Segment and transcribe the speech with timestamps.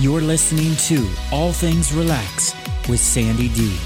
[0.00, 2.54] You're listening to All Things Relax
[2.88, 3.76] with Sandy D,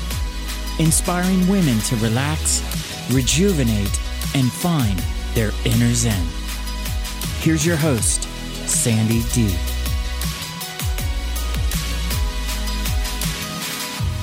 [0.79, 2.63] inspiring women to relax,
[3.11, 4.01] rejuvenate,
[4.37, 4.97] and find
[5.35, 6.25] their inner zen.
[7.41, 8.29] Here's your host,
[8.69, 9.53] Sandy D.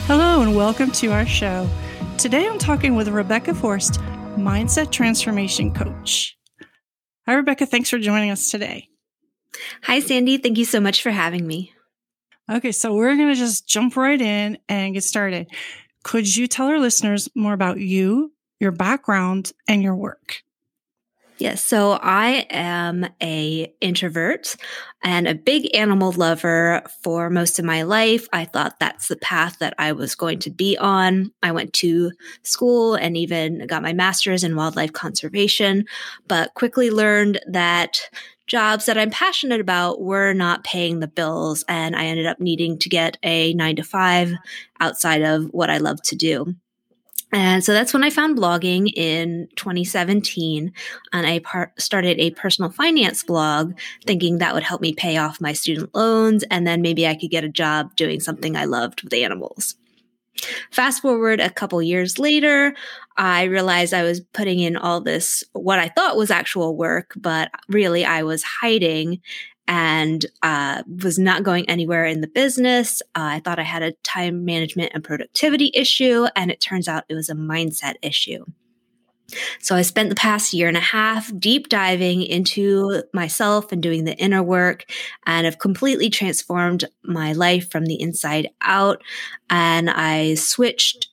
[0.08, 1.70] Hello, and welcome to our show.
[2.18, 3.96] Today I'm talking with Rebecca Forst,
[4.38, 6.38] Mindset Transformation Coach.
[7.26, 7.66] Hi, Rebecca.
[7.66, 8.88] Thanks for joining us today.
[9.84, 10.38] Hi, Sandy.
[10.38, 11.74] Thank you so much for having me.
[12.50, 15.48] Okay, so we're going to just jump right in and get started.
[16.04, 20.42] Could you tell our listeners more about you, your background, and your work?
[21.42, 24.56] Yes, so I am a introvert
[25.04, 28.28] and a big animal lover for most of my life.
[28.32, 31.32] I thought that's the path that I was going to be on.
[31.42, 32.12] I went to
[32.44, 35.86] school and even got my master's in wildlife conservation,
[36.28, 38.00] but quickly learned that
[38.46, 41.66] jobs that I'm passionate about were not paying the bills.
[41.68, 44.32] And I ended up needing to get a nine to five
[44.80, 46.54] outside of what I love to do.
[47.34, 50.74] And so that's when I found blogging in 2017.
[51.14, 55.42] And I par- started a personal finance blog thinking that would help me pay off
[55.42, 56.44] my student loans.
[56.52, 59.76] And then maybe I could get a job doing something I loved with animals.
[60.72, 62.74] Fast forward a couple years later,
[63.18, 67.52] I realized I was putting in all this, what I thought was actual work, but
[67.68, 69.22] really I was hiding
[69.72, 73.02] and uh, was not going anywhere in the business.
[73.16, 77.06] Uh, I thought I had a time management and productivity issue, and it turns out
[77.08, 78.44] it was a mindset issue.
[79.62, 84.04] So I spent the past year and a half deep diving into myself and doing
[84.04, 84.84] the inner work
[85.26, 89.02] and have completely transformed my life from the inside out.
[89.50, 91.11] And I switched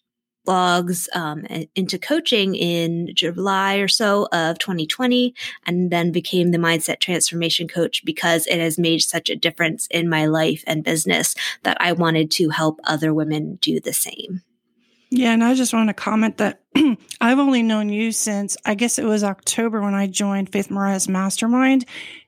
[0.49, 5.35] blogs um, into coaching in July or so of 2020
[5.67, 10.09] and then became the mindset transformation coach because it has made such a difference in
[10.09, 14.43] my life and business that I wanted to help other women do the same.
[15.11, 16.61] Yeah, and I just want to comment that
[17.21, 21.09] I've only known you since I guess it was October when I joined Faith Mariah's
[21.09, 21.85] Mastermind.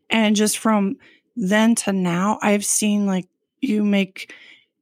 [0.08, 0.96] And just from
[1.36, 3.26] then to now, I've seen like
[3.60, 4.32] you make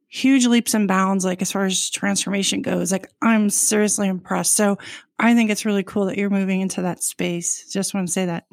[0.08, 2.90] huge leaps and bounds, like as far as transformation goes.
[2.90, 4.54] Like I'm seriously impressed.
[4.54, 4.78] So
[5.18, 7.70] I think it's really cool that you're moving into that space.
[7.70, 8.46] Just want to say that.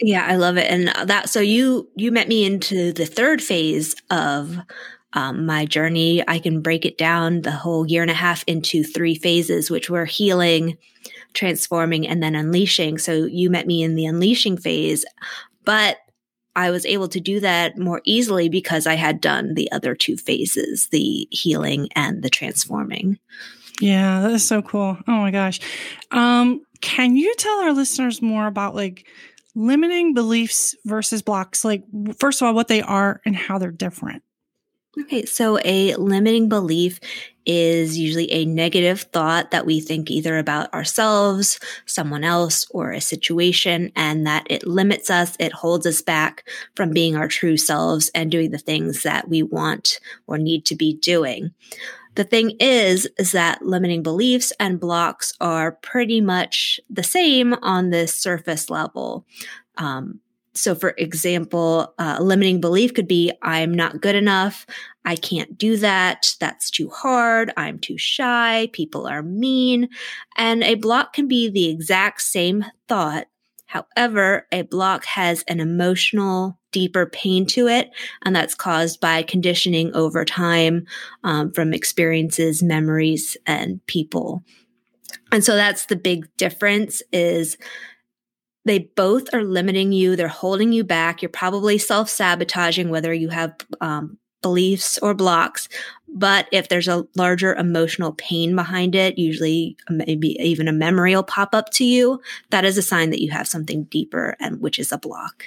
[0.00, 0.70] Yeah, I love it.
[0.70, 4.58] And that, so you, you met me into the third phase of
[5.14, 6.22] um, my journey.
[6.28, 9.88] I can break it down the whole year and a half into three phases, which
[9.88, 10.76] were healing,
[11.32, 12.98] transforming, and then unleashing.
[12.98, 15.06] So you met me in the unleashing phase,
[15.64, 15.96] but
[16.56, 20.16] I was able to do that more easily because I had done the other two
[20.16, 23.18] phases, the healing and the transforming.
[23.80, 24.96] Yeah, that is so cool.
[25.06, 25.60] Oh my gosh.
[26.10, 29.06] Um, can you tell our listeners more about like
[29.54, 31.64] limiting beliefs versus blocks?
[31.64, 31.84] Like,
[32.18, 34.22] first of all, what they are and how they're different?
[34.98, 37.00] Okay, so a limiting belief
[37.46, 43.00] is usually a negative thought that we think either about ourselves, someone else, or a
[43.00, 48.10] situation, and that it limits us, it holds us back from being our true selves
[48.14, 51.52] and doing the things that we want or need to be doing.
[52.16, 57.90] The thing is, is that limiting beliefs and blocks are pretty much the same on
[57.90, 59.26] the surface level.
[59.76, 60.20] Um,
[60.56, 64.66] so, for example, uh, limiting belief could be I'm not good enough.
[65.04, 66.34] I can't do that.
[66.40, 67.52] That's too hard.
[67.56, 68.68] I'm too shy.
[68.72, 69.88] People are mean.
[70.36, 73.26] And a block can be the exact same thought.
[73.66, 77.90] However, a block has an emotional, deeper pain to it,
[78.24, 80.86] and that's caused by conditioning over time
[81.24, 84.44] um, from experiences, memories, and people.
[85.32, 87.56] And so that's the big difference is
[88.66, 90.16] they both are limiting you.
[90.16, 91.22] They're holding you back.
[91.22, 95.68] You're probably self sabotaging, whether you have um, beliefs or blocks.
[96.08, 101.22] But if there's a larger emotional pain behind it, usually maybe even a memory will
[101.22, 102.20] pop up to you.
[102.50, 105.44] That is a sign that you have something deeper and which is a block.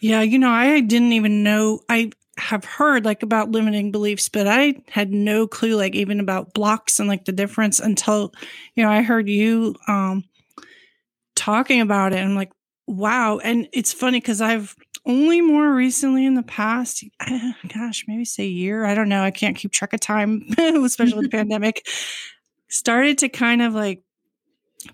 [0.00, 4.46] Yeah, you know, I didn't even know I have heard like about limiting beliefs, but
[4.46, 8.32] I had no clue like even about blocks and like the difference until,
[8.74, 10.24] you know, I heard you um
[11.42, 12.18] talking about it.
[12.18, 12.52] I'm like,
[12.86, 13.38] wow.
[13.38, 17.02] And it's funny because I've only more recently in the past,
[17.74, 18.84] gosh, maybe say year.
[18.84, 19.22] I don't know.
[19.22, 21.84] I can't keep track of time, especially with the pandemic.
[22.68, 24.02] Started to kind of like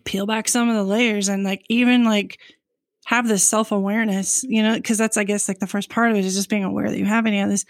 [0.04, 2.38] peel back some of the layers and like even like
[3.04, 6.16] have this self awareness, you know, because that's, I guess, like the first part of
[6.16, 7.66] it is just being aware that you have any of this.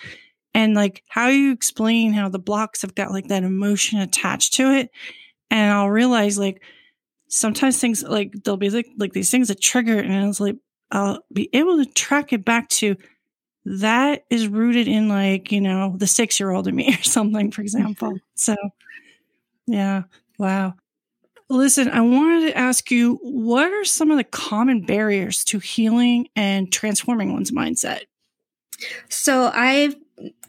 [0.55, 4.73] And like how you explain how the blocks have got like that emotion attached to
[4.73, 4.91] it.
[5.51, 6.63] And I'll realize like,
[7.29, 10.57] sometimes things like there'll be like like these things that trigger and it's like
[10.91, 12.97] I'll be able to track it back to
[13.65, 17.51] that is rooted in like, you know, the six year old in me or something,
[17.51, 18.09] for example.
[18.09, 18.17] Mm-hmm.
[18.35, 18.57] So,
[19.67, 20.05] yeah.
[20.39, 20.75] Wow.
[21.51, 26.29] Listen, I wanted to ask you what are some of the common barriers to healing
[26.37, 28.03] and transforming one's mindset?
[29.09, 29.97] So, I've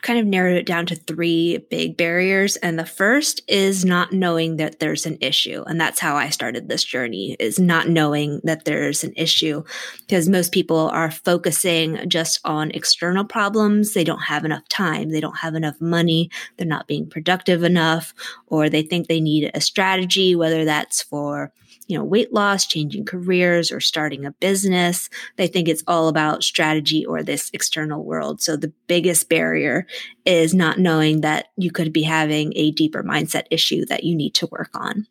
[0.02, 2.56] kind of narrowed it down to three big barriers.
[2.58, 5.64] And the first is not knowing that there's an issue.
[5.68, 9.64] And that's how i started this journey is not knowing that there's an issue
[10.02, 13.94] because most people are focusing just on external problems.
[13.94, 15.10] They don't have enough time.
[15.10, 16.30] They don't have enough money.
[16.58, 18.14] They're not being productive enough
[18.48, 21.52] or they think they need a strategy whether that's for
[21.90, 25.10] you know, weight loss, changing careers, or starting a business.
[25.38, 28.42] They think it's all about strategy or this external world.
[28.42, 29.88] So the biggest barrier
[30.24, 34.36] is not knowing that you could be having a deeper mindset issue that you need
[34.36, 35.08] to work on.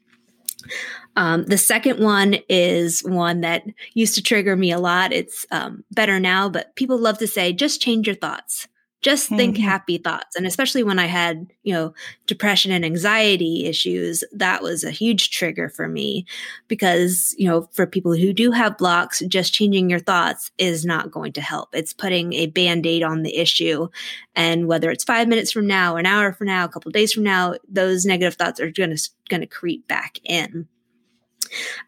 [1.16, 3.64] Um, the second one is one that
[3.94, 5.12] used to trigger me a lot.
[5.12, 8.69] It's um, better now, but people love to say, just change your thoughts
[9.00, 9.65] just think mm-hmm.
[9.65, 10.35] happy thoughts.
[10.37, 11.95] And especially when i had you know
[12.27, 16.27] depression and anxiety issues that was a huge trigger for me
[16.67, 21.11] because you know for people who do have blocks just changing your thoughts is not
[21.11, 21.69] going to help.
[21.75, 23.89] It's putting a band-aid on the issue.
[24.35, 27.25] And whether it's five minutes from now an hour from now a couple days from
[27.25, 30.67] now those negative thoughts are going to going to creep back in.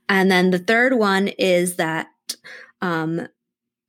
[0.08, 2.08] And then the third one is that
[2.80, 3.28] um,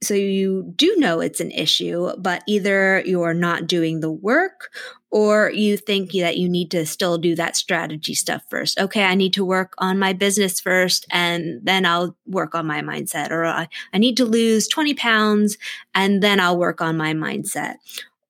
[0.03, 4.71] so you do know it's an issue, but either you're not doing the work
[5.11, 8.79] or you think that you need to still do that strategy stuff first.
[8.79, 12.81] Okay, I need to work on my business first and then I'll work on my
[12.81, 13.29] mindset.
[13.29, 15.57] Or I, I need to lose 20 pounds
[15.93, 17.75] and then I'll work on my mindset.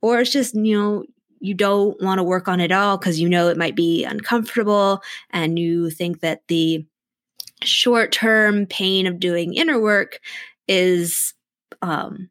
[0.01, 1.05] Or it's just, you know,
[1.39, 5.01] you don't want to work on it all because you know it might be uncomfortable
[5.29, 6.85] and you think that the
[7.63, 10.19] short term pain of doing inner work
[10.67, 11.33] is
[11.81, 12.29] um,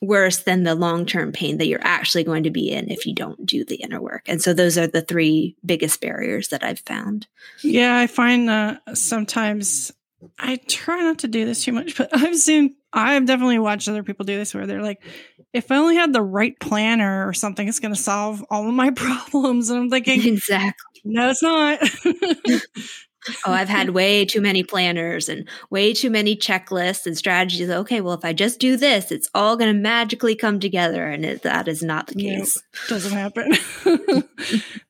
[0.00, 3.14] worse than the long term pain that you're actually going to be in if you
[3.14, 4.22] don't do the inner work.
[4.26, 7.28] And so those are the three biggest barriers that I've found.
[7.62, 9.92] Yeah, I find that sometimes
[10.38, 14.02] I try not to do this too much, but I've seen, I've definitely watched other
[14.02, 15.02] people do this where they're like,
[15.52, 18.74] if I only had the right planner or something, it's going to solve all of
[18.74, 19.70] my problems.
[19.70, 21.00] And I'm thinking, exactly.
[21.04, 21.80] No, it's not.
[23.46, 27.70] oh, I've had way too many planners and way too many checklists and strategies.
[27.70, 31.04] Okay, well, if I just do this, it's all going to magically come together.
[31.04, 32.56] And it, that is not the case.
[32.56, 33.52] Nope, doesn't happen.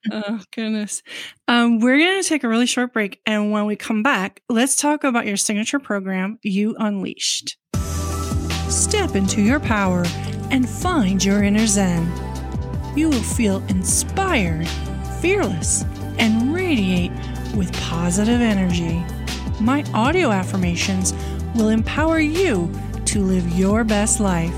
[0.12, 1.02] oh, goodness.
[1.48, 3.20] Um, we're going to take a really short break.
[3.26, 7.56] And when we come back, let's talk about your signature program, You Unleashed.
[8.68, 10.04] Step into your power
[10.50, 12.10] and find your inner Zen.
[12.96, 14.68] You will feel inspired,
[15.20, 15.84] fearless,
[16.18, 17.12] and radiate
[17.54, 19.04] with positive energy.
[19.60, 21.12] My audio affirmations
[21.54, 22.72] will empower you
[23.06, 24.54] to live your best life.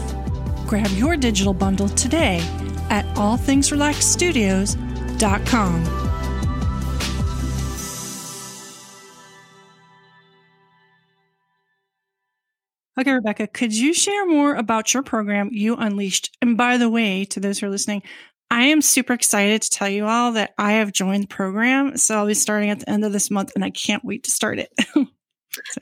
[0.66, 2.40] Grab your digital bundle today
[2.90, 6.04] at allthingsrelaxstudios.com.
[12.96, 16.36] Okay, Rebecca, could you share more about your program, You Unleashed?
[16.40, 18.04] And by the way, to those who are listening,
[18.54, 21.96] I am super excited to tell you all that I have joined the program.
[21.96, 24.30] So I'll be starting at the end of this month and I can't wait to
[24.30, 24.72] start it.
[24.94, 25.06] so.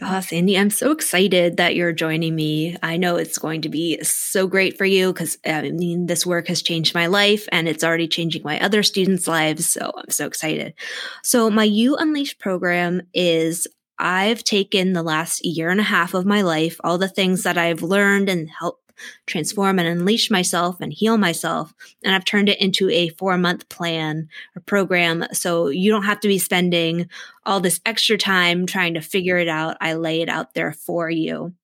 [0.01, 2.79] Ah, oh, Sandy, I'm so excited that you're joining me.
[2.83, 6.49] I know it's going to be so great for you because I mean, this work
[6.49, 9.69] has changed my life and it's already changing my other students' lives.
[9.69, 10.73] So I'm so excited.
[11.23, 13.67] So, my You Unleashed program is
[13.99, 17.59] I've taken the last year and a half of my life, all the things that
[17.59, 18.82] I've learned and helped
[19.27, 21.73] transform and unleash myself and heal myself.
[22.05, 25.27] And I've turned it into a four month plan or program.
[25.33, 27.09] So you don't have to be spending
[27.45, 29.77] all this extra time trying to figure it out.
[29.81, 31.55] I lay it out there for you.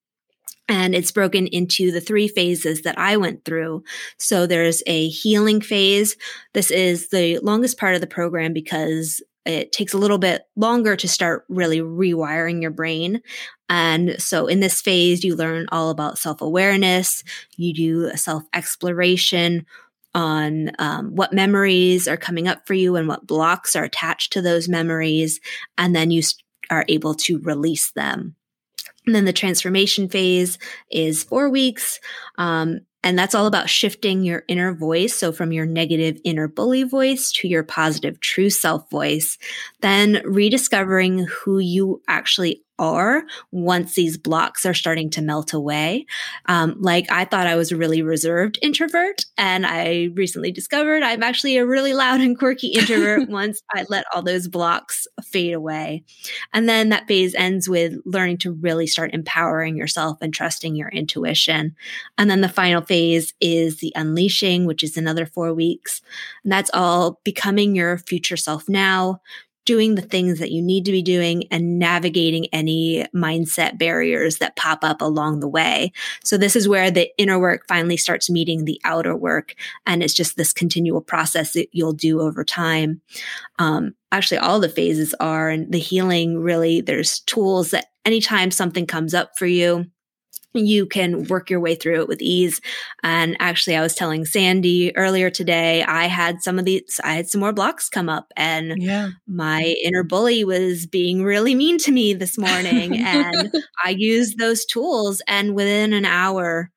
[0.70, 3.84] And it's broken into the three phases that I went through.
[4.18, 6.16] So there's a healing phase.
[6.52, 10.94] This is the longest part of the program because it takes a little bit longer
[10.94, 13.22] to start really rewiring your brain.
[13.68, 17.24] And so in this phase, you learn all about self awareness,
[17.56, 19.66] you do a self exploration
[20.14, 24.42] on um, what memories are coming up for you and what blocks are attached to
[24.42, 25.40] those memories.
[25.76, 26.22] And then you
[26.70, 28.34] are able to release them.
[29.06, 30.58] And then the transformation phase
[30.90, 32.00] is four weeks.
[32.36, 35.14] Um, and that's all about shifting your inner voice.
[35.14, 39.38] So from your negative inner bully voice to your positive true self voice,
[39.80, 46.06] then rediscovering who you actually are once these blocks are starting to melt away.
[46.46, 51.22] Um, like I thought I was a really reserved introvert, and I recently discovered I'm
[51.22, 56.04] actually a really loud and quirky introvert once I let all those blocks fade away.
[56.52, 60.88] And then that phase ends with learning to really start empowering yourself and trusting your
[60.88, 61.74] intuition.
[62.16, 66.00] And then the final phase is the unleashing, which is another four weeks.
[66.44, 69.20] And that's all becoming your future self now,
[69.68, 74.56] doing the things that you need to be doing and navigating any mindset barriers that
[74.56, 75.92] pop up along the way.
[76.24, 79.54] So this is where the inner work finally starts meeting the outer work.
[79.84, 83.02] And it's just this continual process that you'll do over time.
[83.58, 88.86] Um, actually, all the phases are and the healing really, there's tools that anytime something
[88.86, 89.84] comes up for you,
[90.54, 92.60] you can work your way through it with ease.
[93.02, 97.28] And actually, I was telling Sandy earlier today, I had some of these, I had
[97.28, 99.10] some more blocks come up, and yeah.
[99.26, 102.96] my inner bully was being really mean to me this morning.
[102.96, 103.52] and
[103.84, 106.70] I used those tools, and within an hour,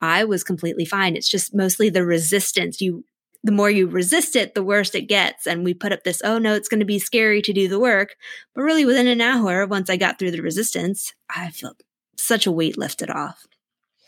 [0.00, 1.16] I was completely fine.
[1.16, 2.80] It's just mostly the resistance.
[2.80, 3.04] You,
[3.42, 5.46] the more you resist it, the worse it gets.
[5.46, 7.80] And we put up this, oh no, it's going to be scary to do the
[7.80, 8.14] work.
[8.54, 11.82] But really, within an hour, once I got through the resistance, I felt
[12.22, 13.46] such a weight lifted off.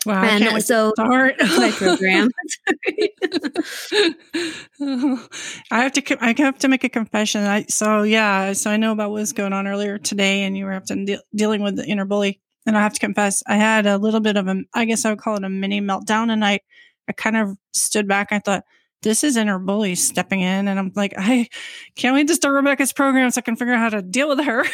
[0.05, 0.23] Wow!
[0.23, 2.29] And so start my program.
[5.71, 6.17] I have to.
[6.19, 7.43] I have to make a confession.
[7.43, 8.53] I so yeah.
[8.53, 11.21] So I know about what was going on earlier today, and you were often de-
[11.33, 12.41] dealing with the inner bully.
[12.65, 14.61] And I have to confess, I had a little bit of a.
[14.73, 16.59] I guess I would call it a mini meltdown, and I,
[17.07, 18.29] I kind of stood back.
[18.31, 18.63] I thought,
[19.01, 21.47] this is inner bully stepping in, and I'm like, I
[21.95, 24.43] can't wait to start Rebecca's program so I can figure out how to deal with
[24.45, 24.65] her.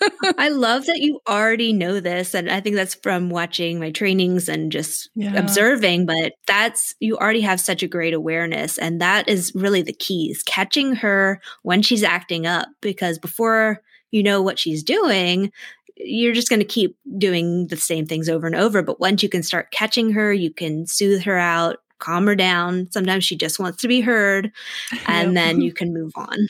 [0.38, 2.34] I love that you already know this.
[2.34, 5.34] And I think that's from watching my trainings and just yeah.
[5.36, 8.78] observing, but that's, you already have such a great awareness.
[8.78, 13.82] And that is really the key is catching her when she's acting up because before
[14.10, 15.52] you know what she's doing,
[15.96, 18.82] you're just going to keep doing the same things over and over.
[18.82, 22.88] But once you can start catching her, you can soothe her out, calm her down.
[22.90, 24.52] Sometimes she just wants to be heard,
[25.06, 26.48] and then you can move on.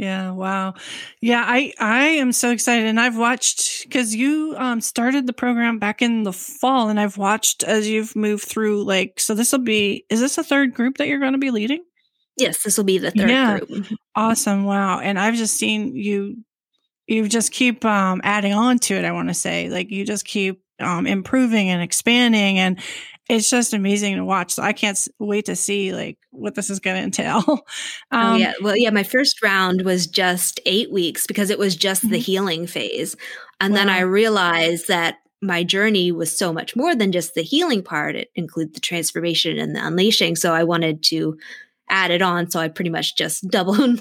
[0.00, 0.72] Yeah, wow.
[1.20, 5.78] Yeah, I I am so excited and I've watched cuz you um started the program
[5.78, 9.58] back in the fall and I've watched as you've moved through like so this will
[9.58, 11.84] be is this a third group that you're going to be leading?
[12.38, 13.58] Yes, this will be the third yeah.
[13.58, 13.88] group.
[14.16, 14.64] Awesome.
[14.64, 15.00] Wow.
[15.00, 16.44] And I've just seen you
[17.06, 19.68] you just keep um adding on to it, I want to say.
[19.68, 22.80] Like you just keep um improving and expanding and
[23.30, 24.52] it's just amazing to watch.
[24.52, 27.44] So I can't wait to see like what this is going to entail.
[28.12, 28.52] Oh, um, oh, yeah.
[28.60, 32.12] Well, yeah, my first round was just eight weeks because it was just mm-hmm.
[32.12, 33.16] the healing phase.
[33.60, 33.78] And wow.
[33.78, 38.16] then I realized that my journey was so much more than just the healing part.
[38.16, 40.34] It included the transformation and the unleashing.
[40.34, 41.38] So I wanted to
[41.88, 42.50] add it on.
[42.50, 44.00] So I pretty much just doubled,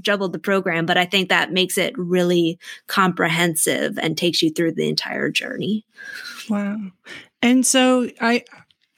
[0.00, 0.86] doubled the program.
[0.86, 5.84] But I think that makes it really comprehensive and takes you through the entire journey.
[6.48, 6.76] Wow.
[7.42, 8.44] And so I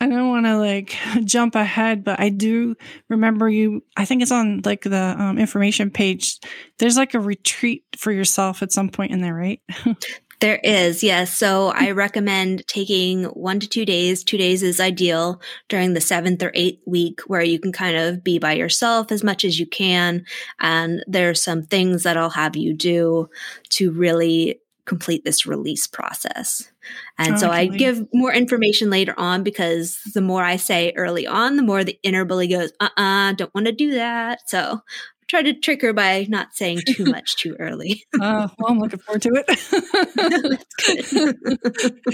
[0.00, 2.75] I don't want to like jump ahead, but I do
[3.09, 3.85] remember you.
[3.97, 6.38] I think it's on like the um, information page.
[6.78, 9.61] There's like a retreat for yourself at some point in there, right?
[10.40, 11.37] There is, yes.
[11.37, 14.25] So I recommend taking one to two days.
[14.25, 18.25] Two days is ideal during the seventh or eighth week where you can kind of
[18.25, 20.25] be by yourself as much as you can.
[20.59, 23.28] And there's some things that I'll have you do
[23.71, 26.70] to really complete this release process.
[27.18, 31.26] And oh, so I give more information later on because the more I say early
[31.26, 33.92] on, the more the inner bully goes, uh uh-uh, uh, do not want to do
[33.92, 34.40] that.
[34.49, 38.04] So I try to trick her by not saying too much too early.
[38.20, 40.64] uh, well, I'm looking forward to it.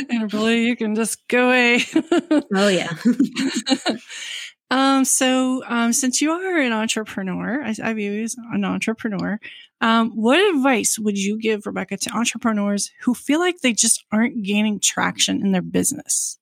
[0.10, 1.80] Inner bully, you can just go away.
[2.54, 2.92] oh, yeah.
[4.70, 9.38] Um, so, um, since you are an entrepreneur, I, I view you as an entrepreneur,
[9.80, 14.42] um, what advice would you give, Rebecca, to entrepreneurs who feel like they just aren't
[14.42, 16.38] gaining traction in their business?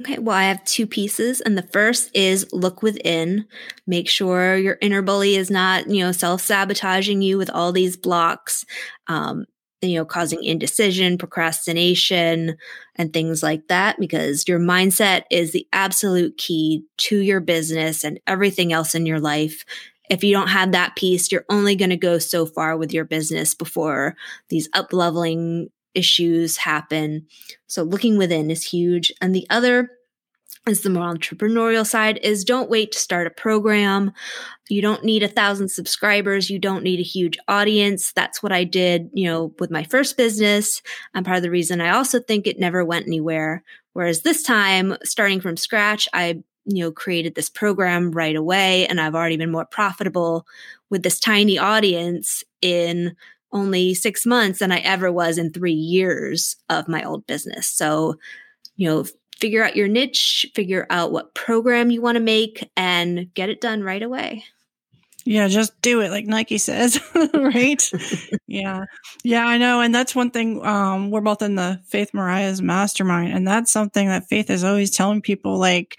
[0.00, 1.40] Okay, well, I have two pieces.
[1.40, 3.46] And the first is look within.
[3.86, 7.96] Make sure your inner bully is not, you know, self sabotaging you with all these
[7.96, 8.64] blocks.
[9.08, 9.46] Um,
[9.82, 12.56] you know, causing indecision, procrastination,
[12.96, 18.18] and things like that, because your mindset is the absolute key to your business and
[18.26, 19.64] everything else in your life.
[20.10, 23.04] If you don't have that piece, you're only going to go so far with your
[23.04, 24.16] business before
[24.48, 27.26] these up leveling issues happen.
[27.66, 29.12] So looking within is huge.
[29.20, 29.90] And the other
[30.68, 34.12] is the more entrepreneurial side is don't wait to start a program.
[34.68, 36.50] You don't need a thousand subscribers.
[36.50, 38.12] You don't need a huge audience.
[38.12, 40.82] That's what I did, you know, with my first business.
[41.14, 43.62] And part of the reason I also think it never went anywhere.
[43.92, 49.00] Whereas this time, starting from scratch, I, you know, created this program right away and
[49.00, 50.46] I've already been more profitable
[50.90, 53.16] with this tiny audience in
[53.52, 57.66] only six months than I ever was in three years of my old business.
[57.66, 58.16] So,
[58.76, 59.04] you know,
[59.38, 63.60] figure out your niche, figure out what program you want to make, and get it
[63.60, 64.44] done right away.
[65.24, 67.00] Yeah, just do it like Nike says,
[67.34, 67.90] right?
[68.46, 68.84] yeah.
[69.24, 69.80] Yeah, I know.
[69.80, 70.64] And that's one thing.
[70.64, 73.32] Um, we're both in the Faith Mariah's mastermind.
[73.32, 75.98] And that's something that Faith is always telling people like,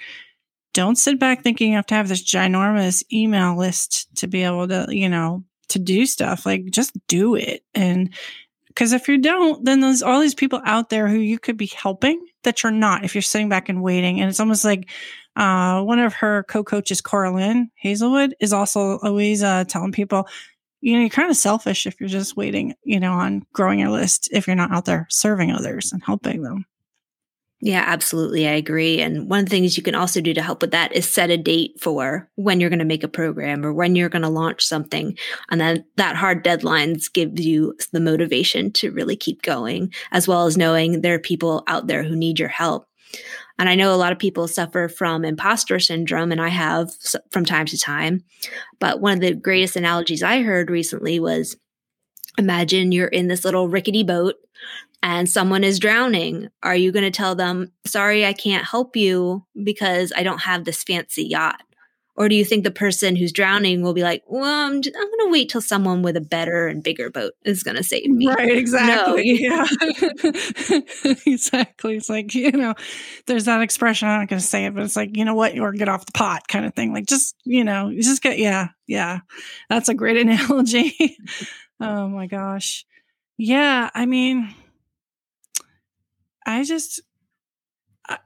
[0.74, 4.68] don't sit back thinking you have to have this ginormous email list to be able
[4.68, 6.46] to, you know, to do stuff.
[6.46, 7.64] Like just do it.
[7.74, 8.14] And
[8.68, 11.66] because if you don't, then there's all these people out there who you could be
[11.66, 14.20] helping that you're not if you're sitting back and waiting.
[14.20, 14.90] And it's almost like
[15.36, 20.28] uh, one of her co-coaches, Coraline Hazelwood, is also always uh, telling people,
[20.82, 23.90] you know, you're kind of selfish if you're just waiting, you know, on growing your
[23.90, 26.66] list if you're not out there serving others and helping them.
[27.60, 28.48] Yeah, absolutely.
[28.48, 29.02] I agree.
[29.02, 31.32] And one of the things you can also do to help with that is set
[31.32, 34.30] a date for when you're going to make a program or when you're going to
[34.30, 35.18] launch something.
[35.50, 40.46] And then that hard deadlines give you the motivation to really keep going, as well
[40.46, 42.88] as knowing there are people out there who need your help.
[43.58, 46.92] And I know a lot of people suffer from imposter syndrome, and I have
[47.32, 48.24] from time to time.
[48.80, 51.58] But one of the greatest analogies I heard recently was
[52.38, 54.36] imagine you're in this little rickety boat
[55.04, 56.50] and someone is drowning.
[56.64, 60.66] Are you going to tell them, sorry, I can't help you because I don't have
[60.66, 61.62] this fancy yacht?
[62.18, 65.28] Or do you think the person who's drowning will be like, well, I'm, I'm going
[65.28, 68.28] to wait till someone with a better and bigger boat is going to save me?
[68.28, 69.40] Right, exactly.
[69.48, 69.66] No.
[69.68, 69.68] Yeah.
[71.28, 71.96] exactly.
[71.96, 72.74] It's like, you know,
[73.28, 74.08] there's that expression.
[74.08, 76.08] I'm not going to say it, but it's like, you know what, or get off
[76.08, 76.92] the pot kind of thing.
[76.92, 79.20] Like, just, you know, just get, yeah, yeah.
[79.70, 81.18] That's a great analogy.
[81.80, 82.84] oh my gosh.
[83.38, 83.92] Yeah.
[83.94, 84.56] I mean,
[86.48, 87.02] I just,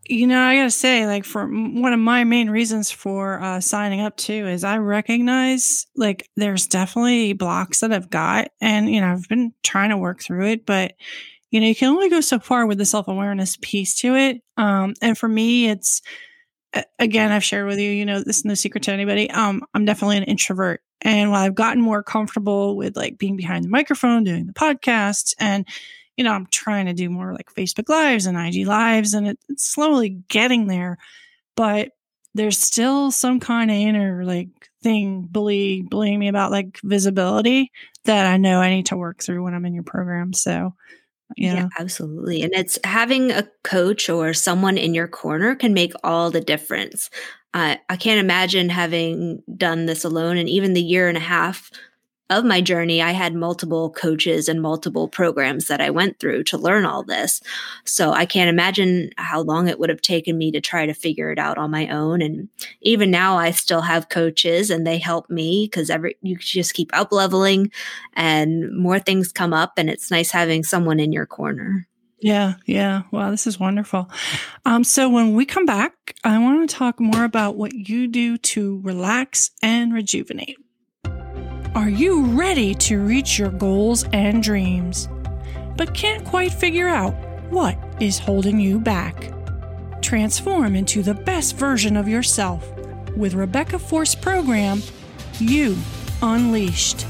[0.08, 4.02] you know, I gotta say, like, for one of my main reasons for uh, signing
[4.02, 9.12] up too is I recognize like there's definitely blocks that I've got, and you know,
[9.12, 10.94] I've been trying to work through it, but
[11.52, 14.42] you know, you can only go so far with the self awareness piece to it.
[14.58, 16.02] Um, and for me, it's
[17.00, 19.30] again, I've shared with you, you know, this is no secret to anybody.
[19.32, 23.66] Um, I'm definitely an introvert, and while I've gotten more comfortable with like being behind
[23.66, 25.68] the microphone, doing the podcast, and
[26.18, 29.40] you know, I'm trying to do more like Facebook Lives and IG Lives, and it,
[29.50, 30.98] it's slowly getting there.
[31.56, 31.90] But
[32.34, 34.50] there's still some kind of inner like
[34.84, 37.72] thing bully bullying me about like visibility
[38.06, 40.34] that I know I need to work through when I'm in your program.
[40.34, 40.74] So
[41.38, 41.54] yeah.
[41.54, 41.68] yeah.
[41.80, 42.42] absolutely.
[42.42, 47.10] And it's having a coach or someone in your corner can make all the difference.
[47.54, 50.38] Uh, I can't imagine having done this alone.
[50.38, 51.70] And even the year and a half
[52.32, 56.58] of my journey, I had multiple coaches and multiple programs that I went through to
[56.58, 57.42] learn all this.
[57.84, 61.30] So I can't imagine how long it would have taken me to try to figure
[61.32, 62.22] it out on my own.
[62.22, 62.48] And
[62.82, 66.90] even now, I still have coaches and they help me because every you just keep
[66.94, 67.70] up leveling
[68.14, 69.74] and more things come up.
[69.78, 71.88] And it's nice having someone in your corner.
[72.22, 73.04] Yeah, yeah.
[73.12, 74.10] Wow, this is wonderful.
[74.64, 78.38] Um, so when we come back, I want to talk more about what you do
[78.38, 80.58] to relax and rejuvenate.
[81.74, 85.08] Are you ready to reach your goals and dreams,
[85.78, 87.14] but can't quite figure out
[87.50, 89.32] what is holding you back?
[90.02, 92.70] Transform into the best version of yourself
[93.16, 94.84] with Rebecca Forst program,
[95.40, 95.78] You
[96.22, 97.04] Unleashed.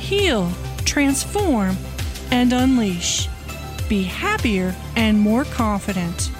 [0.00, 0.50] Heal,
[0.84, 1.76] transform,
[2.32, 3.28] and unleash.
[3.88, 6.32] Be happier and more confident.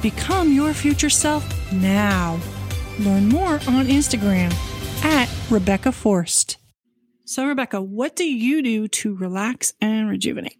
[0.00, 2.38] Become your future self now.
[3.00, 4.54] Learn more on Instagram
[5.04, 6.43] at Rebecca Forst.
[7.24, 10.58] So, Rebecca, what do you do to relax and rejuvenate?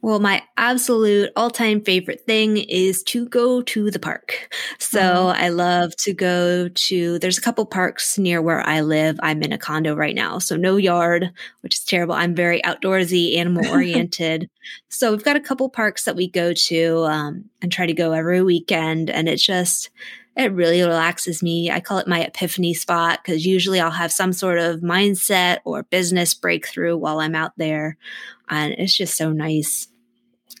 [0.00, 4.54] Well, my absolute all time favorite thing is to go to the park.
[4.78, 5.42] So mm-hmm.
[5.42, 9.18] I love to go to, there's a couple parks near where I live.
[9.22, 10.38] I'm in a condo right now.
[10.38, 12.14] So no yard, which is terrible.
[12.14, 14.48] I'm very outdoorsy, animal oriented.
[14.88, 18.12] so we've got a couple parks that we go to um, and try to go
[18.12, 19.10] every weekend.
[19.10, 19.90] And it's just,
[20.36, 21.70] it really relaxes me.
[21.70, 25.84] I call it my epiphany spot because usually I'll have some sort of mindset or
[25.84, 27.96] business breakthrough while I'm out there.
[28.48, 29.88] And it's just so nice.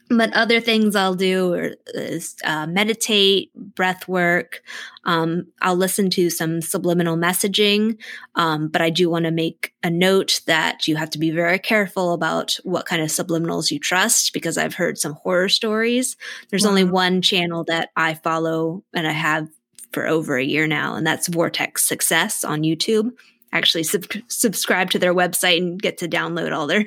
[0.08, 4.62] But other things I'll do is uh, meditate, breath work.
[5.04, 7.98] Um, I'll listen to some subliminal messaging.
[8.36, 11.58] Um, but I do want to make a note that you have to be very
[11.58, 16.16] careful about what kind of subliminals you trust because I've heard some horror stories.
[16.50, 16.70] There's wow.
[16.70, 19.48] only one channel that I follow and I have
[19.92, 23.12] for over a year now, and that's Vortex Success on YouTube.
[23.52, 26.84] Actually, sub- subscribe to their website and get to download all their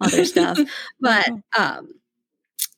[0.00, 0.58] all their stuff.
[1.00, 1.88] but um,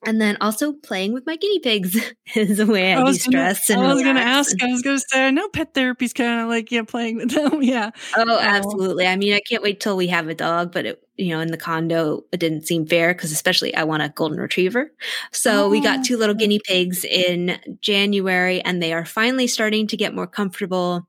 [0.05, 1.97] and then also playing with my guinea pigs
[2.35, 3.69] is a way I, I de-stress.
[3.69, 4.63] Gonna, I was going to ask.
[4.63, 7.17] I was going to say, I know pet therapy is kind of like yeah, playing
[7.17, 7.63] with them.
[7.63, 7.91] yeah.
[8.17, 9.07] Oh, absolutely.
[9.07, 11.49] I mean, I can't wait till we have a dog, but it, you know, in
[11.49, 14.93] the condo, it didn't seem fair because especially I want a golden retriever.
[15.31, 15.69] So oh.
[15.69, 16.03] we got oh.
[16.03, 21.07] two little guinea pigs in January, and they are finally starting to get more comfortable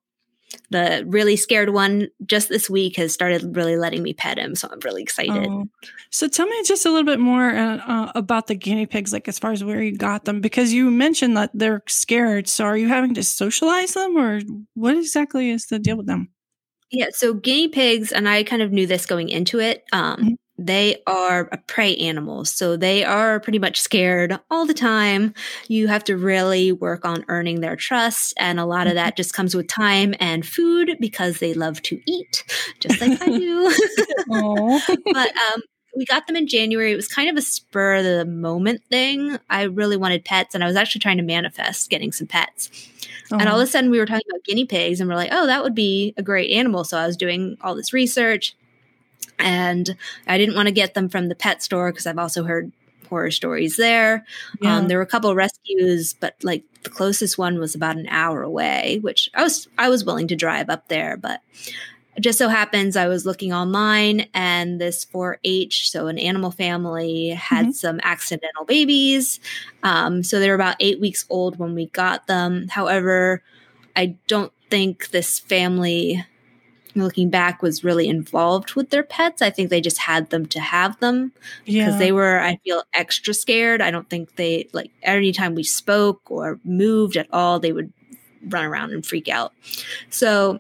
[0.74, 4.68] the really scared one just this week has started really letting me pet him so
[4.72, 5.48] i'm really excited.
[5.50, 5.66] Oh.
[6.10, 9.28] so tell me just a little bit more uh, uh, about the guinea pigs like
[9.28, 12.48] as far as where you got them because you mentioned that they're scared.
[12.48, 14.42] So are you having to socialize them or
[14.74, 16.30] what exactly is the deal with them?
[16.92, 20.34] Yeah so guinea pigs and i kind of knew this going into it um, mm-hmm
[20.58, 22.46] they are a prey animal.
[22.46, 25.34] So they are pretty much scared all the time.
[25.68, 28.34] You have to really work on earning their trust.
[28.38, 32.00] And a lot of that just comes with time and food because they love to
[32.06, 32.44] eat,
[32.80, 33.74] just like I do.
[35.14, 35.62] but um,
[35.96, 36.92] we got them in January.
[36.92, 39.38] It was kind of a spur of the moment thing.
[39.50, 42.70] I really wanted pets, and I was actually trying to manifest getting some pets.
[43.32, 45.48] And all of a sudden, we were talking about guinea pigs, and we're like, oh,
[45.48, 46.84] that would be a great animal.
[46.84, 48.56] So I was doing all this research
[49.40, 49.96] and
[50.28, 52.72] I didn't want to get them from the pet store because I've also heard
[53.10, 54.26] horror stories there.
[54.62, 54.78] Yeah.
[54.78, 58.42] Um, there were a couple rescues, but like the closest one was about an hour
[58.42, 61.42] away, which I was I was willing to drive up there, but
[62.16, 67.30] it just so happens I was looking online and this 4-H, so an animal family,
[67.30, 67.72] had mm-hmm.
[67.72, 69.40] some accidental babies.
[69.82, 72.68] Um, so they were about eight weeks old when we got them.
[72.68, 73.42] However,
[73.96, 76.24] I don't think this family
[76.96, 79.42] looking back was really involved with their pets.
[79.42, 81.32] I think they just had them to have them
[81.66, 81.98] because yeah.
[81.98, 83.82] they were, I feel, extra scared.
[83.82, 87.92] I don't think they like anytime we spoke or moved at all, they would
[88.48, 89.54] run around and freak out.
[90.10, 90.60] So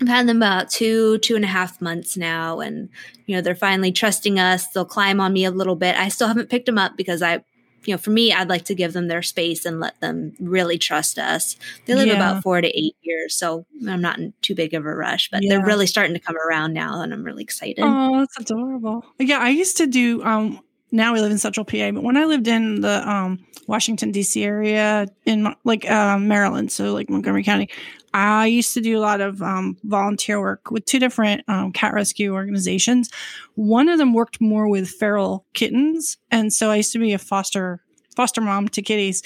[0.00, 2.88] I've had them about two, two and a half months now, and
[3.26, 4.68] you know they're finally trusting us.
[4.68, 5.96] They'll climb on me a little bit.
[5.96, 7.44] I still haven't picked them up because I
[7.86, 10.78] you know, for me, I'd like to give them their space and let them really
[10.78, 11.56] trust us.
[11.86, 12.14] They live yeah.
[12.14, 15.42] about four to eight years, so I'm not in too big of a rush, but
[15.42, 15.50] yeah.
[15.50, 17.78] they're really starting to come around now, and I'm really excited.
[17.82, 19.04] Oh, that's adorable.
[19.18, 20.22] Yeah, I used to do.
[20.24, 20.60] Um,
[20.92, 24.42] now we live in Central PA, but when I lived in the um, Washington D.C.
[24.44, 27.68] area in like uh, Maryland, so like Montgomery County,
[28.16, 31.92] I used to do a lot of um, volunteer work with two different um, cat
[31.92, 33.10] rescue organizations.
[33.56, 37.18] One of them worked more with feral kittens, and so I used to be a
[37.18, 37.82] foster
[38.16, 39.22] foster mom to kitties,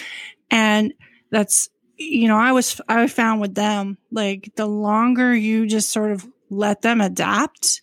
[0.50, 0.92] and
[1.30, 6.10] that's you know I was I found with them like the longer you just sort
[6.10, 7.82] of let them adapt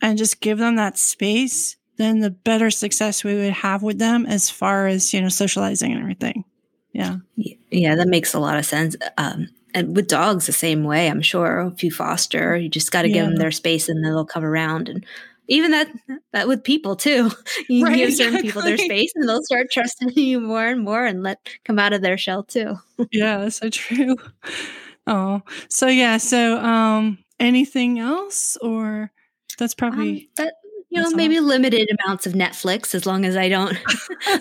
[0.00, 4.24] and just give them that space, then the better success we would have with them
[4.24, 6.44] as far as you know socializing and everything.
[6.92, 8.94] Yeah, yeah, that makes a lot of sense.
[9.18, 13.02] Um, and with dogs the same way i'm sure if you foster you just got
[13.02, 13.14] to yeah.
[13.14, 15.04] give them their space and they'll come around and
[15.48, 15.88] even that
[16.32, 17.30] that with people too
[17.68, 18.48] you right, give certain exactly.
[18.48, 21.92] people their space and they'll start trusting you more and more and let come out
[21.92, 22.74] of their shell too
[23.12, 24.16] yeah that's so true
[25.06, 29.12] oh so yeah so um anything else or
[29.58, 30.54] that's probably um, that
[30.88, 33.76] you know, maybe limited amounts of Netflix as long as I don't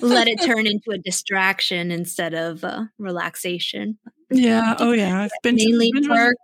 [0.02, 3.98] let it turn into a distraction instead of uh, relaxation.
[4.30, 4.76] Yeah.
[4.80, 5.22] Oh, yeah.
[5.22, 6.38] I've been mainly been work,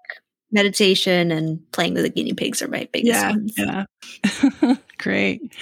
[0.51, 3.55] meditation, and playing with the guinea pigs are my biggest yeah, ones.
[3.57, 4.75] Yeah.
[4.97, 5.53] Great.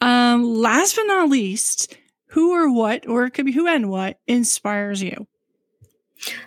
[0.00, 1.96] Um, last but not least,
[2.26, 5.26] who or what, or it could be who and what inspires you?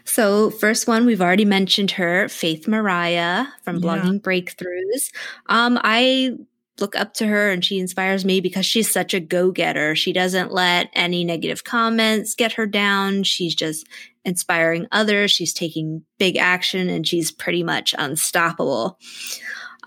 [0.06, 4.19] So, first one, we've already mentioned her, Faith Mariah from Blogging yeah.
[4.19, 5.12] Breakthroughs.
[5.47, 6.38] Um, I
[6.79, 9.95] look up to her and she inspires me because she's such a go getter.
[9.95, 13.23] She doesn't let any negative comments get her down.
[13.23, 13.88] She's just
[14.23, 15.31] inspiring others.
[15.31, 18.99] She's taking big action and she's pretty much unstoppable.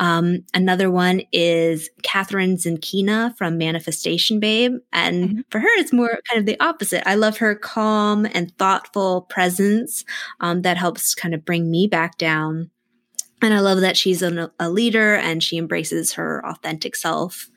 [0.01, 4.77] Um, another one is Kathrin Zenkina from Manifestation Babe.
[4.93, 5.41] And mm-hmm.
[5.51, 7.07] for her, it's more kind of the opposite.
[7.07, 10.05] I love her calm and thoughtful presence
[10.41, 12.71] um, that helps kind of bring me back down.
[13.41, 17.51] And I love that she's a, a leader and she embraces her authentic self.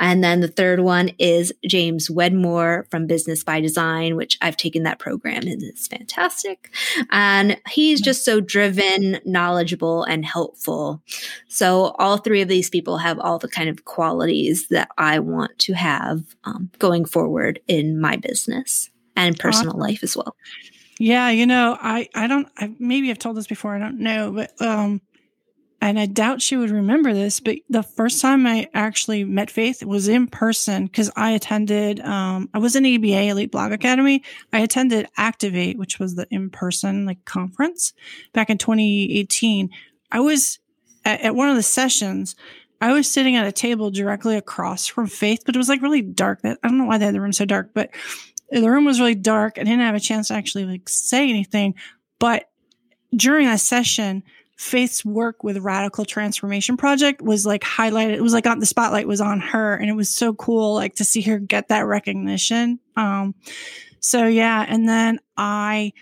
[0.00, 4.84] And then the third one is James Wedmore from Business by Design, which I've taken
[4.84, 6.72] that program and it's fantastic.
[7.10, 11.02] And he's just so driven, knowledgeable, and helpful.
[11.48, 15.58] So all three of these people have all the kind of qualities that I want
[15.60, 19.80] to have um, going forward in my business and personal awesome.
[19.80, 20.36] life as well.
[21.00, 24.32] Yeah, you know, I I don't I, maybe I've told this before, I don't know,
[24.32, 25.00] but um
[25.80, 29.84] and I doubt she would remember this, but the first time I actually met Faith
[29.84, 34.24] was in person because I attended, um, I was in EBA, Elite Blog Academy.
[34.52, 37.92] I attended Activate, which was the in person like conference
[38.32, 39.70] back in 2018.
[40.10, 40.58] I was
[41.04, 42.34] at, at one of the sessions
[42.80, 46.02] I was sitting at a table directly across from Faith, but it was like really
[46.02, 46.42] dark.
[46.42, 47.90] That I don't know why they had the room so dark, but
[48.50, 49.58] the room was really dark.
[49.58, 51.74] I didn't have a chance to actually like say anything.
[52.18, 52.48] But
[53.14, 54.22] during that session,
[54.58, 58.14] Faith's work with Radical Transformation Project was like highlighted.
[58.14, 60.96] It was like on the spotlight was on her, and it was so cool, like
[60.96, 62.80] to see her get that recognition.
[62.96, 63.36] Um,
[64.00, 65.92] so yeah, and then I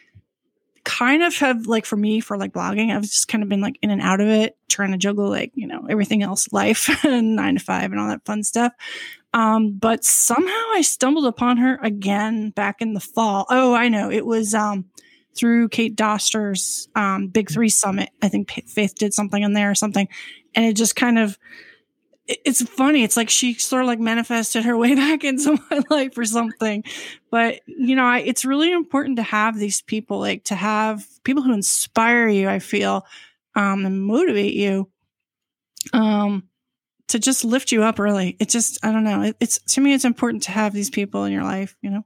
[0.84, 3.78] kind of have like for me for like blogging, I've just kind of been like
[3.82, 7.36] in and out of it, trying to juggle like you know everything else, life, and
[7.36, 8.72] nine to five, and all that fun stuff.
[9.34, 13.44] Um, but somehow I stumbled upon her again back in the fall.
[13.50, 14.86] Oh, I know it was um
[15.37, 18.11] through Kate Doster's um, Big Three Summit.
[18.22, 20.09] I think Faith did something in there or something,
[20.55, 21.38] and it just kind of
[22.29, 23.05] it's funny.
[23.05, 26.85] It's like she sort of like manifested her way back into my life or something.
[27.31, 31.42] But you know, I, it's really important to have these people, like to have people
[31.42, 32.49] who inspire you.
[32.49, 33.07] I feel
[33.55, 34.88] um, and motivate you.
[35.92, 36.49] Um,
[37.09, 37.99] to just lift you up.
[37.99, 39.22] Really, it just I don't know.
[39.22, 41.77] It, it's to me, it's important to have these people in your life.
[41.81, 42.05] You know.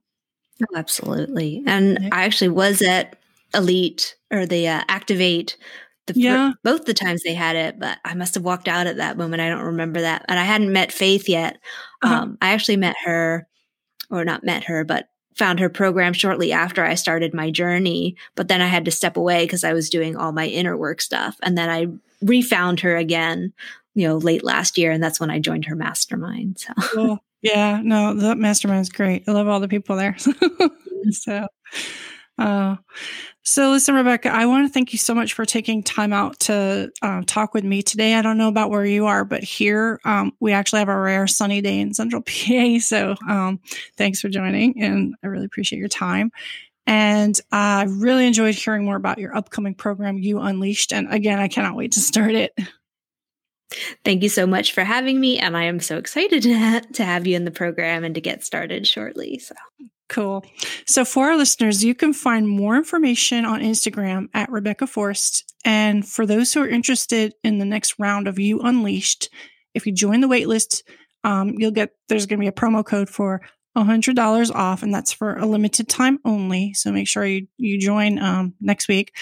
[0.62, 1.62] Oh, absolutely.
[1.66, 3.16] And I actually was at
[3.54, 5.56] Elite or the uh, Activate
[6.06, 6.52] the yeah.
[6.64, 9.42] both the times they had it, but I must have walked out at that moment.
[9.42, 10.24] I don't remember that.
[10.28, 11.58] And I hadn't met Faith yet.
[12.02, 12.14] Uh-huh.
[12.14, 13.46] Um, I actually met her,
[14.10, 18.16] or not met her, but found her program shortly after I started my journey.
[18.34, 21.00] But then I had to step away because I was doing all my inner work
[21.00, 21.36] stuff.
[21.42, 21.86] And then I
[22.22, 23.52] refound her again,
[23.94, 24.90] you know, late last year.
[24.90, 26.58] And that's when I joined her mastermind.
[26.58, 26.72] So.
[26.92, 27.18] Cool.
[27.42, 29.24] Yeah, no, the mastermind is great.
[29.26, 30.14] I love all the people there.
[31.10, 31.46] so,
[32.40, 32.76] uh,
[33.42, 36.90] so listen, Rebecca, I want to thank you so much for taking time out to
[37.02, 38.14] uh, talk with me today.
[38.14, 41.26] I don't know about where you are, but here um, we actually have a rare
[41.26, 42.78] sunny day in Central PA.
[42.80, 43.60] So um,
[43.96, 46.30] thanks for joining, and I really appreciate your time.
[46.86, 50.92] And I really enjoyed hearing more about your upcoming program, You Unleashed.
[50.92, 52.52] And again, I cannot wait to start it.
[54.04, 55.38] Thank you so much for having me.
[55.38, 58.44] And I am so excited to, to have you in the program and to get
[58.44, 59.38] started shortly.
[59.38, 59.54] So
[60.10, 60.44] cool.
[60.86, 65.54] So, for our listeners, you can find more information on Instagram at Rebecca Forst.
[65.64, 69.30] And for those who are interested in the next round of You Unleashed,
[69.74, 70.82] if you join the waitlist,
[71.24, 73.40] um, you'll get there's going to be a promo code for
[73.76, 76.74] $100 off, and that's for a limited time only.
[76.74, 79.14] So make sure you, you join um, next week.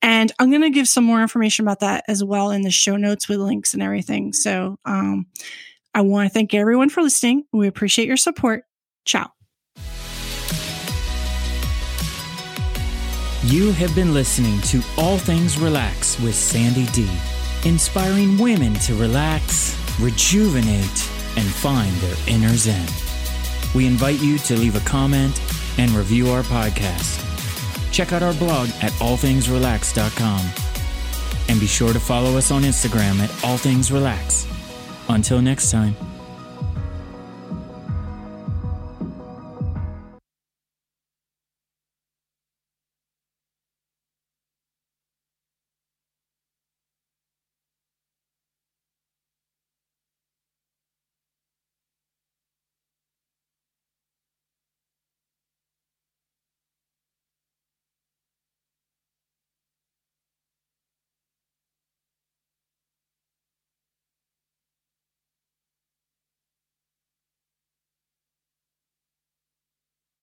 [0.00, 2.96] And I'm going to give some more information about that as well in the show
[2.96, 4.32] notes with links and everything.
[4.32, 5.26] So um,
[5.94, 7.44] I want to thank everyone for listening.
[7.52, 8.64] We appreciate your support.
[9.06, 9.30] Ciao.
[13.44, 17.08] You have been listening to All Things Relax with Sandy D,
[17.64, 22.88] inspiring women to relax, rejuvenate, and find their inner zen.
[23.74, 25.40] We invite you to leave a comment
[25.78, 27.24] and review our podcast
[27.94, 30.40] check out our blog at allthingsrelax.com.
[31.48, 34.50] And be sure to follow us on Instagram at allthingsrelax.
[35.08, 35.94] Until next time.